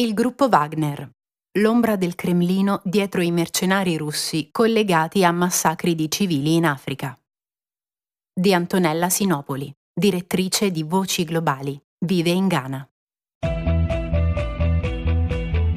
[0.00, 1.10] Il gruppo Wagner.
[1.58, 7.20] L'ombra del Cremlino dietro i mercenari russi collegati a massacri di civili in Africa.
[8.32, 11.78] Di Antonella Sinopoli, direttrice di Voci Globali.
[11.98, 12.88] Vive in Ghana.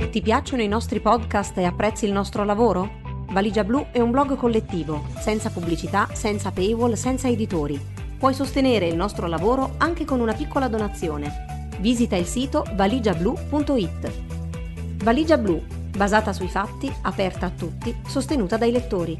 [0.09, 3.01] Ti piacciono i nostri podcast e apprezzi il nostro lavoro?
[3.31, 7.77] Valigia Blu è un blog collettivo, senza pubblicità, senza paywall, senza editori.
[8.17, 14.11] Puoi sostenere il nostro lavoro anche con una piccola donazione visita il sito valigiablu.it.
[15.03, 15.61] Valigia Blu,
[15.95, 19.19] basata sui fatti, aperta a tutti, sostenuta dai lettori.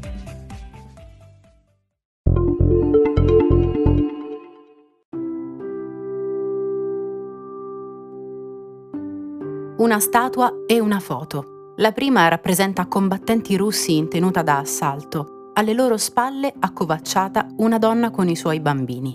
[9.76, 11.72] Una statua e una foto.
[11.76, 15.50] La prima rappresenta combattenti russi in tenuta da assalto.
[15.54, 19.14] Alle loro spalle, accovacciata, una donna con i suoi bambini.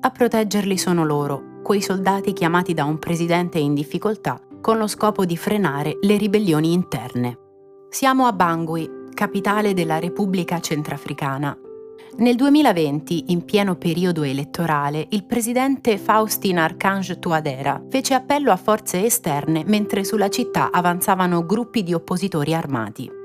[0.00, 5.24] A proteggerli sono loro, quei soldati chiamati da un presidente in difficoltà con lo scopo
[5.24, 7.38] di frenare le ribellioni interne.
[7.88, 11.56] Siamo a Bangui, capitale della Repubblica Centrafricana.
[12.18, 19.04] Nel 2020, in pieno periodo elettorale, il presidente Faustin Archange Touadera fece appello a forze
[19.04, 23.17] esterne mentre sulla città avanzavano gruppi di oppositori armati.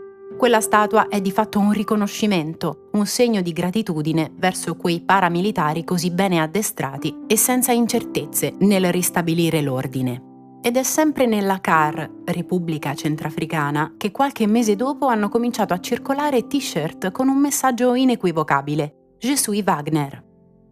[0.43, 6.11] Quella statua è di fatto un riconoscimento, un segno di gratitudine verso quei paramilitari così
[6.11, 10.59] bene addestrati e senza incertezze nel ristabilire l'ordine.
[10.61, 16.45] Ed è sempre nella CAR, Repubblica Centrafricana, che qualche mese dopo hanno cominciato a circolare
[16.45, 20.21] t-shirt con un messaggio inequivocabile: Je suis Wagner.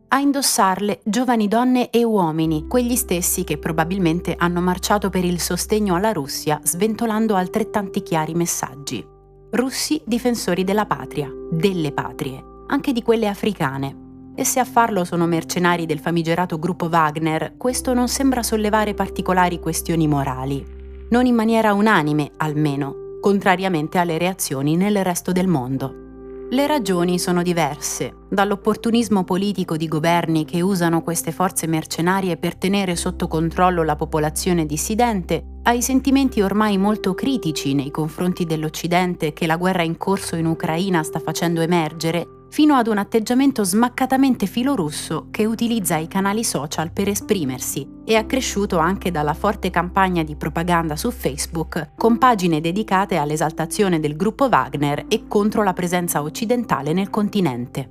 [0.09, 5.95] A indossarle giovani donne e uomini, quegli stessi che probabilmente hanno marciato per il sostegno
[5.95, 9.10] alla Russia, sventolando altrettanti chiari messaggi
[9.51, 14.31] russi difensori della patria, delle patrie, anche di quelle africane.
[14.33, 19.59] E se a farlo sono mercenari del famigerato gruppo Wagner, questo non sembra sollevare particolari
[19.59, 20.65] questioni morali.
[21.09, 26.10] Non in maniera unanime, almeno, contrariamente alle reazioni nel resto del mondo.
[26.51, 32.97] Le ragioni sono diverse, dall'opportunismo politico di governi che usano queste forze mercenarie per tenere
[32.97, 39.55] sotto controllo la popolazione dissidente, ai sentimenti ormai molto critici nei confronti dell'Occidente che la
[39.55, 45.45] guerra in corso in Ucraina sta facendo emergere, fino ad un atteggiamento smaccatamente filorusso che
[45.45, 51.11] utilizza i canali social per esprimersi e accresciuto anche dalla forte campagna di propaganda su
[51.11, 57.89] Facebook con pagine dedicate all'esaltazione del gruppo Wagner e contro la presenza occidentale nel continente.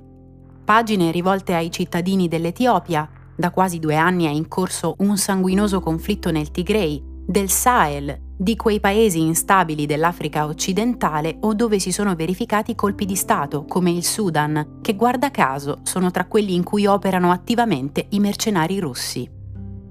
[0.63, 6.29] Pagine rivolte ai cittadini dell'Etiopia, da quasi due anni è in corso un sanguinoso conflitto
[6.29, 12.75] nel Tigray, del Sahel, di quei paesi instabili dell'Africa occidentale o dove si sono verificati
[12.75, 17.31] colpi di Stato, come il Sudan, che guarda caso sono tra quelli in cui operano
[17.31, 19.29] attivamente i mercenari russi.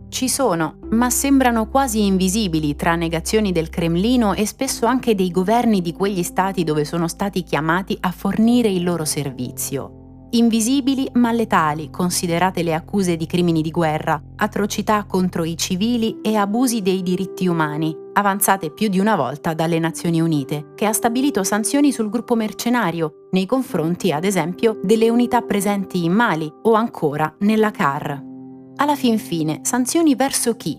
[0.08, 5.80] Ci sono, ma sembrano quasi invisibili tra negazioni del Cremlino e spesso anche dei governi
[5.80, 9.99] di quegli stati dove sono stati chiamati a fornire il loro servizio.
[10.32, 16.36] Invisibili ma letali, considerate le accuse di crimini di guerra, atrocità contro i civili e
[16.36, 21.42] abusi dei diritti umani, avanzate più di una volta dalle Nazioni Unite, che ha stabilito
[21.42, 27.34] sanzioni sul gruppo mercenario nei confronti, ad esempio, delle unità presenti in Mali o ancora
[27.40, 28.22] nella CAR.
[28.76, 30.78] Alla fin fine, sanzioni verso chi?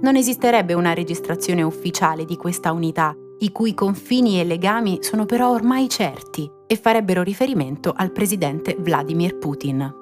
[0.00, 5.52] Non esisterebbe una registrazione ufficiale di questa unità, i cui confini e legami sono però
[5.52, 9.92] ormai certi e farebbero riferimento al presidente Vladimir Putin.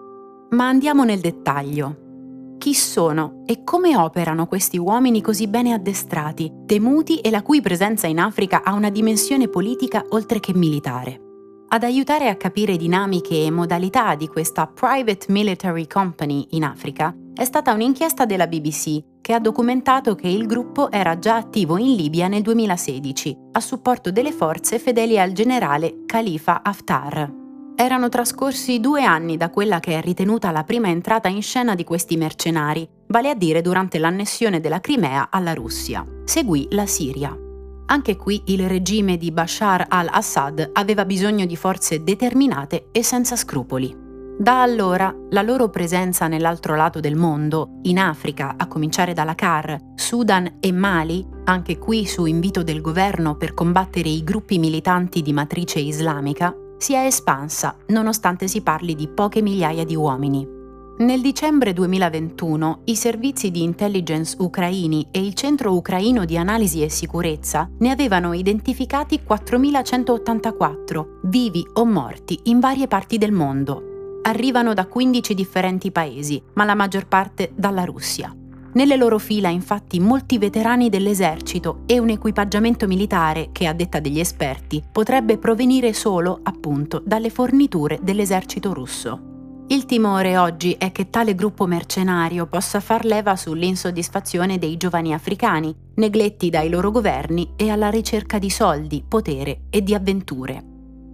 [0.51, 2.57] Ma andiamo nel dettaglio.
[2.59, 8.07] Chi sono e come operano questi uomini così bene addestrati, temuti e la cui presenza
[8.07, 11.23] in Africa ha una dimensione politica oltre che militare?
[11.69, 17.45] Ad aiutare a capire dinamiche e modalità di questa Private Military Company in Africa è
[17.45, 22.29] stata un'inchiesta della BBC che ha documentato che il gruppo era già attivo in Libia
[22.29, 27.31] nel 2016, a supporto delle forze fedeli al generale Khalifa Haftar.
[27.77, 31.85] Erano trascorsi due anni da quella che è ritenuta la prima entrata in scena di
[31.85, 36.07] questi mercenari, vale a dire durante l'annessione della Crimea alla Russia.
[36.25, 37.37] Seguì la Siria.
[37.85, 44.08] Anche qui il regime di Bashar al-Assad aveva bisogno di forze determinate e senza scrupoli.
[44.41, 49.77] Da allora la loro presenza nell'altro lato del mondo, in Africa, a cominciare dalla CAR,
[49.97, 55.33] Sudan e Mali, anche qui su invito del governo per combattere i gruppi militanti di
[55.33, 60.47] matrice islamica, si è espansa, nonostante si parli di poche migliaia di uomini.
[60.99, 66.89] Nel dicembre 2021 i servizi di intelligence ucraini e il Centro ucraino di analisi e
[66.89, 73.97] sicurezza ne avevano identificati 4.184, vivi o morti in varie parti del mondo
[74.29, 78.33] arrivano da 15 differenti paesi, ma la maggior parte dalla Russia.
[78.75, 84.21] Nelle loro fila infatti molti veterani dell'esercito e un equipaggiamento militare che a detta degli
[84.21, 89.23] esperti potrebbe provenire solo, appunto, dalle forniture dell'esercito russo.
[89.71, 95.75] Il timore oggi è che tale gruppo mercenario possa far leva sull'insoddisfazione dei giovani africani,
[95.97, 100.68] negletti dai loro governi e alla ricerca di soldi, potere e di avventure.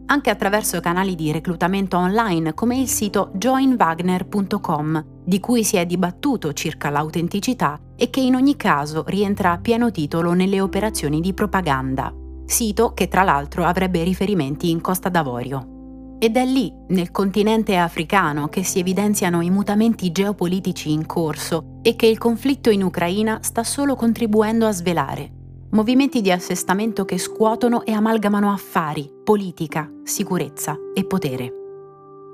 [0.07, 6.53] Anche attraverso canali di reclutamento online come il sito joinwagner.com, di cui si è dibattuto
[6.53, 12.13] circa l'autenticità e che in ogni caso rientra a pieno titolo nelle operazioni di propaganda.
[12.45, 16.17] Sito che tra l'altro avrebbe riferimenti in Costa d'Avorio.
[16.19, 21.97] Ed è lì, nel continente africano, che si evidenziano i mutamenti geopolitici in corso e
[21.97, 25.34] che il conflitto in Ucraina sta solo contribuendo a svelare.
[25.75, 31.53] Movimenti di assestamento che scuotono e amalgamano affari, politica, sicurezza e potere.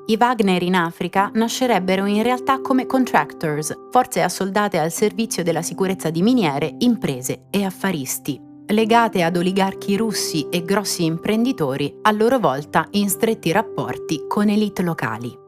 [0.09, 6.11] I Wagner in Africa nascerebbero in realtà come contractors, forze assoldate al servizio della sicurezza
[6.11, 12.89] di miniere, imprese e affaristi, legate ad oligarchi russi e grossi imprenditori, a loro volta
[12.91, 15.40] in stretti rapporti con elite locali.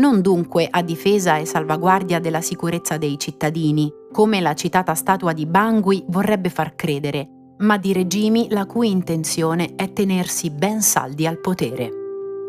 [0.00, 5.44] Non dunque a difesa e salvaguardia della sicurezza dei cittadini, come la citata statua di
[5.44, 11.38] Bangui vorrebbe far credere, ma di regimi la cui intenzione è tenersi ben saldi al
[11.38, 11.90] potere.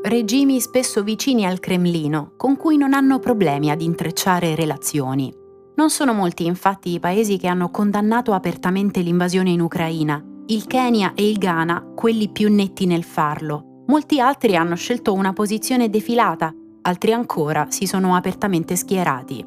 [0.01, 5.29] Regimi spesso vicini al Cremlino, con cui non hanno problemi ad intrecciare relazioni,
[5.75, 11.11] non sono molti infatti i paesi che hanno condannato apertamente l'invasione in Ucraina, il Kenya
[11.15, 13.83] e il Ghana quelli più netti nel farlo.
[13.87, 19.45] Molti altri hanno scelto una posizione defilata, altri ancora si sono apertamente schierati.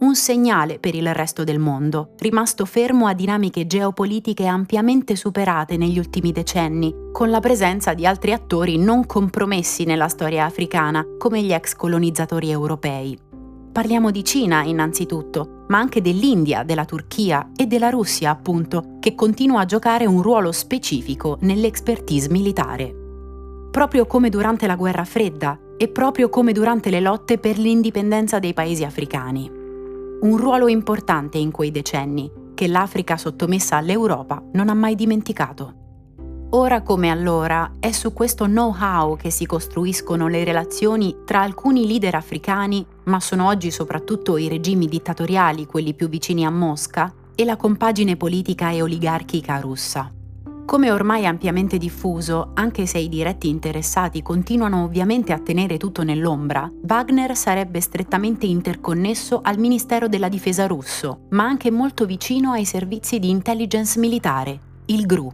[0.00, 5.98] Un segnale per il resto del mondo, rimasto fermo a dinamiche geopolitiche ampiamente superate negli
[5.98, 11.52] ultimi decenni, con la presenza di altri attori non compromessi nella storia africana, come gli
[11.52, 13.18] ex colonizzatori europei.
[13.72, 19.60] Parliamo di Cina innanzitutto, ma anche dell'India, della Turchia e della Russia, appunto, che continua
[19.60, 22.94] a giocare un ruolo specifico nell'expertise militare.
[23.70, 28.52] Proprio come durante la guerra fredda e proprio come durante le lotte per l'indipendenza dei
[28.52, 29.50] paesi africani.
[30.20, 35.72] Un ruolo importante in quei decenni, che l'Africa sottomessa all'Europa non ha mai dimenticato.
[36.50, 42.14] Ora come allora è su questo know-how che si costruiscono le relazioni tra alcuni leader
[42.14, 47.56] africani, ma sono oggi soprattutto i regimi dittatoriali quelli più vicini a Mosca, e la
[47.56, 50.12] compagine politica e oligarchica russa.
[50.70, 56.70] Come ormai ampiamente diffuso, anche se i diretti interessati continuano ovviamente a tenere tutto nell'ombra,
[56.86, 63.18] Wagner sarebbe strettamente interconnesso al Ministero della Difesa russo, ma anche molto vicino ai servizi
[63.18, 65.32] di intelligence militare, il GRU.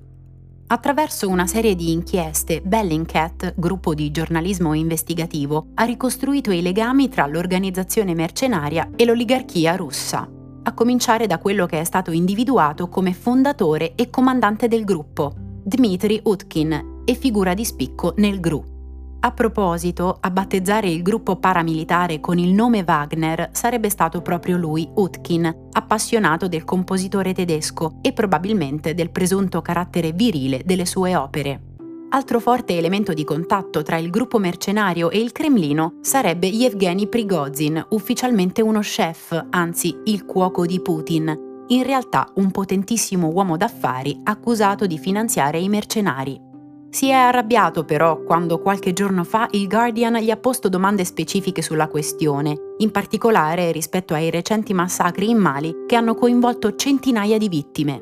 [0.69, 7.27] Attraverso una serie di inchieste, Bellingcat, gruppo di giornalismo investigativo, ha ricostruito i legami tra
[7.27, 10.27] l'organizzazione mercenaria e l'oligarchia russa,
[10.67, 16.21] a cominciare da quello che è stato individuato come fondatore e comandante del gruppo, Dmitry
[16.25, 18.75] Utkin, e figura di spicco nel GRU.
[19.21, 24.89] A proposito, a battezzare il gruppo paramilitare con il nome Wagner sarebbe stato proprio lui,
[24.93, 31.76] Utkin, appassionato del compositore tedesco e probabilmente del presunto carattere virile delle sue opere.
[32.09, 37.85] Altro forte elemento di contatto tra il gruppo mercenario e il Cremlino sarebbe Yevgeny Prigozhin,
[37.91, 44.87] ufficialmente uno chef, anzi il cuoco di Putin, in realtà un potentissimo uomo d'affari accusato
[44.87, 46.41] di finanziare i mercenari.
[46.89, 51.61] Si è arrabbiato però quando qualche giorno fa il Guardian gli ha posto domande specifiche
[51.61, 57.49] sulla questione, in particolare rispetto ai recenti massacri in Mali che hanno coinvolto centinaia di
[57.49, 58.01] vittime.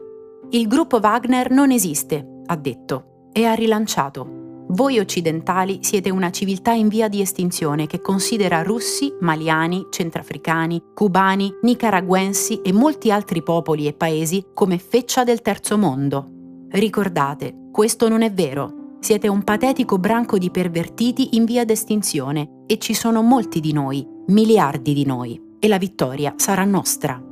[0.51, 4.43] Il gruppo Wagner non esiste, ha detto, e ha rilanciato.
[4.69, 11.53] Voi occidentali siete una civiltà in via di estinzione che considera russi, maliani, centrafricani, cubani,
[11.63, 16.31] nicaraguensi e molti altri popoli e paesi come feccia del terzo mondo.
[16.71, 18.97] Ricordate, questo non è vero.
[19.01, 24.07] Siete un patetico branco di pervertiti in via d'estinzione e ci sono molti di noi,
[24.29, 27.23] miliardi di noi, e la vittoria sarà nostra,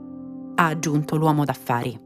[0.54, 1.98] ha aggiunto l'uomo d'affari.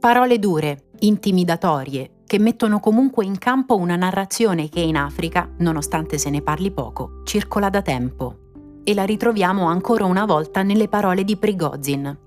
[0.00, 6.28] Parole dure, intimidatorie, che mettono comunque in campo una narrazione che in Africa, nonostante se
[6.28, 8.38] ne parli poco, circola da tempo.
[8.84, 12.18] E la ritroviamo ancora una volta nelle parole di Prigozhin.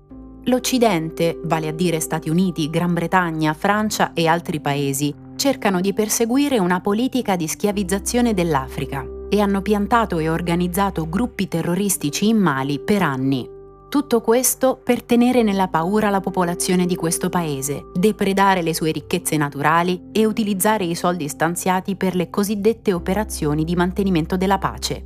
[0.44, 6.58] L'Occidente, vale a dire Stati Uniti, Gran Bretagna, Francia e altri paesi, cercano di perseguire
[6.58, 13.02] una politica di schiavizzazione dell'Africa e hanno piantato e organizzato gruppi terroristici in Mali per
[13.02, 13.59] anni.
[13.90, 19.36] Tutto questo per tenere nella paura la popolazione di questo paese, depredare le sue ricchezze
[19.36, 25.04] naturali e utilizzare i soldi stanziati per le cosiddette operazioni di mantenimento della pace.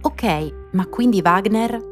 [0.00, 1.88] Ok, ma quindi Wagner?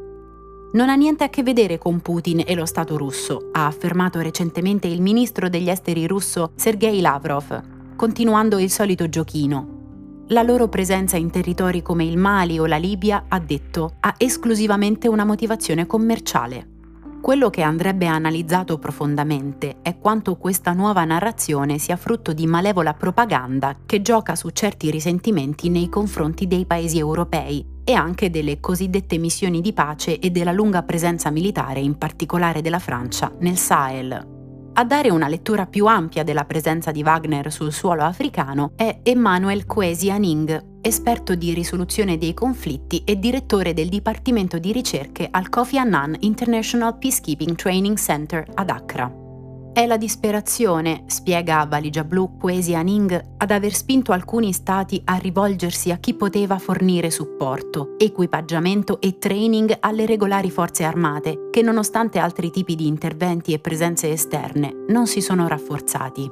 [0.71, 4.87] non ha niente a che vedere con Putin e lo Stato russo, ha affermato recentemente
[4.87, 9.78] il ministro degli esteri russo Sergei Lavrov, continuando il solito giochino.
[10.31, 15.07] La loro presenza in territori come il Mali o la Libia, ha detto, ha esclusivamente
[15.07, 16.67] una motivazione commerciale.
[17.19, 23.75] Quello che andrebbe analizzato profondamente è quanto questa nuova narrazione sia frutto di malevola propaganda
[23.87, 29.61] che gioca su certi risentimenti nei confronti dei paesi europei e anche delle cosiddette missioni
[29.61, 34.38] di pace e della lunga presenza militare, in particolare della Francia, nel Sahel.
[34.73, 39.65] A dare una lettura più ampia della presenza di Wagner sul suolo africano è Emmanuel
[39.65, 45.77] Kwesi Aning, esperto di risoluzione dei conflitti e direttore del Dipartimento di ricerche al Kofi
[45.77, 49.18] Annan International Peacekeeping Training Center ad Accra.
[49.79, 55.89] È la disperazione, spiega Valigia Blu Kwesi Aning, ad aver spinto alcuni stati a rivolgersi
[55.89, 62.51] a chi poteva fornire supporto, equipaggiamento e training alle regolari forze armate, che nonostante altri
[62.51, 66.29] tipi di interventi e presenze esterne, non si sono rafforzati.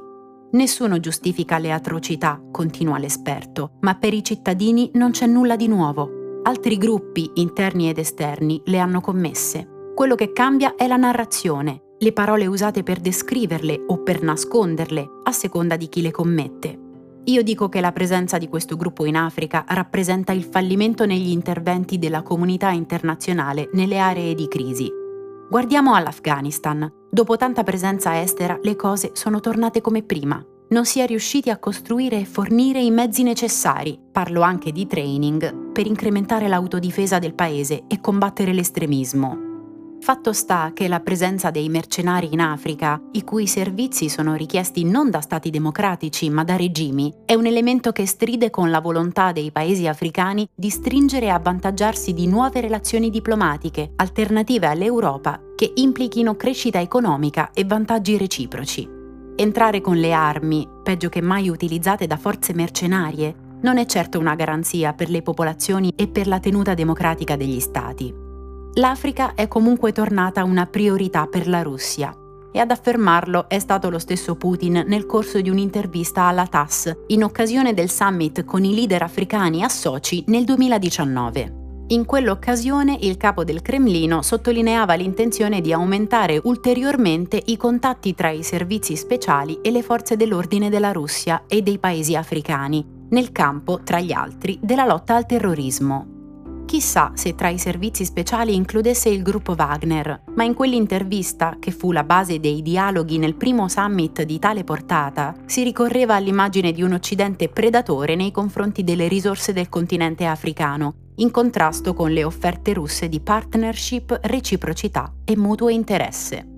[0.50, 6.42] Nessuno giustifica le atrocità, continua l'esperto, ma per i cittadini non c'è nulla di nuovo.
[6.42, 9.92] Altri gruppi, interni ed esterni, le hanno commesse.
[9.94, 15.32] Quello che cambia è la narrazione, le parole usate per descriverle o per nasconderle, a
[15.32, 16.78] seconda di chi le commette.
[17.24, 21.98] Io dico che la presenza di questo gruppo in Africa rappresenta il fallimento negli interventi
[21.98, 24.90] della comunità internazionale nelle aree di crisi.
[25.50, 26.90] Guardiamo all'Afghanistan.
[27.10, 30.42] Dopo tanta presenza estera, le cose sono tornate come prima.
[30.70, 35.72] Non si è riusciti a costruire e fornire i mezzi necessari, parlo anche di training,
[35.72, 39.47] per incrementare l'autodifesa del paese e combattere l'estremismo.
[40.00, 45.10] Fatto sta che la presenza dei mercenari in Africa, i cui servizi sono richiesti non
[45.10, 49.50] da stati democratici ma da regimi, è un elemento che stride con la volontà dei
[49.50, 56.80] paesi africani di stringere e avvantaggiarsi di nuove relazioni diplomatiche, alternative all'Europa, che implichino crescita
[56.80, 58.88] economica e vantaggi reciproci.
[59.36, 64.36] Entrare con le armi, peggio che mai utilizzate da forze mercenarie, non è certo una
[64.36, 68.26] garanzia per le popolazioni e per la tenuta democratica degli stati
[68.78, 72.14] l'Africa è comunque tornata una priorità per la Russia.
[72.52, 77.24] E ad affermarlo è stato lo stesso Putin nel corso di un'intervista alla TASS in
[77.24, 81.56] occasione del summit con i leader africani a Sochi nel 2019.
[81.88, 88.42] In quell'occasione il capo del Cremlino sottolineava l'intenzione di aumentare ulteriormente i contatti tra i
[88.42, 94.00] servizi speciali e le forze dell'ordine della Russia e dei paesi africani, nel campo, tra
[94.00, 96.17] gli altri, della lotta al terrorismo.
[96.68, 101.92] Chissà se tra i servizi speciali includesse il gruppo Wagner, ma in quell'intervista, che fu
[101.92, 106.92] la base dei dialoghi nel primo summit di tale portata, si ricorreva all'immagine di un
[106.92, 113.08] Occidente predatore nei confronti delle risorse del continente africano, in contrasto con le offerte russe
[113.08, 116.57] di partnership, reciprocità e mutuo interesse.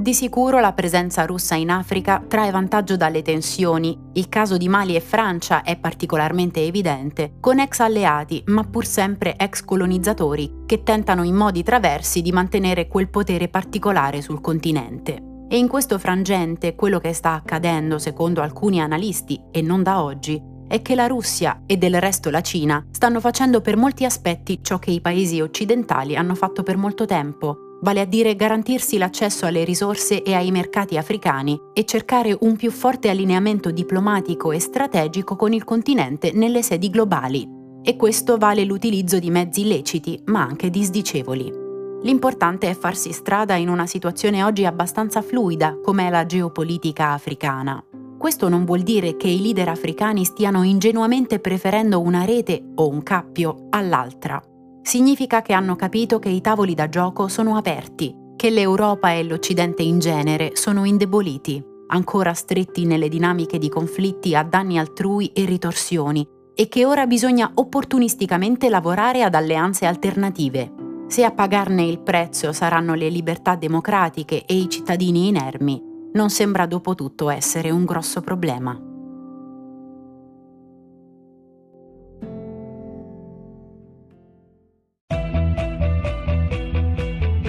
[0.00, 4.94] Di sicuro la presenza russa in Africa trae vantaggio dalle tensioni, il caso di Mali
[4.94, 11.24] e Francia è particolarmente evidente, con ex alleati ma pur sempre ex colonizzatori che tentano
[11.24, 15.46] in modi traversi di mantenere quel potere particolare sul continente.
[15.48, 20.40] E in questo frangente quello che sta accadendo, secondo alcuni analisti, e non da oggi,
[20.68, 24.78] è che la Russia e del resto la Cina stanno facendo per molti aspetti ciò
[24.78, 29.64] che i paesi occidentali hanno fatto per molto tempo, vale a dire garantirsi l'accesso alle
[29.64, 35.52] risorse e ai mercati africani e cercare un più forte allineamento diplomatico e strategico con
[35.52, 37.48] il continente nelle sedi globali.
[37.82, 41.66] E questo vale l'utilizzo di mezzi leciti, ma anche disdicevoli.
[42.02, 47.82] L'importante è farsi strada in una situazione oggi abbastanza fluida come è la geopolitica africana.
[48.18, 53.02] Questo non vuol dire che i leader africani stiano ingenuamente preferendo una rete o un
[53.02, 54.42] cappio all'altra
[54.88, 59.82] significa che hanno capito che i tavoli da gioco sono aperti, che l'Europa e l'Occidente
[59.82, 66.26] in genere sono indeboliti, ancora stretti nelle dinamiche di conflitti a danni altrui e ritorsioni,
[66.54, 70.72] e che ora bisogna opportunisticamente lavorare ad alleanze alternative.
[71.06, 75.82] Se a pagarne il prezzo saranno le libertà democratiche e i cittadini inermi,
[76.14, 78.87] non sembra dopo tutto essere un grosso problema.